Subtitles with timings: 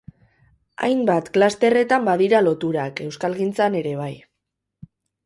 [0.85, 4.11] Hainbat klusterretan badira loturak, euskalgintzan ere bai...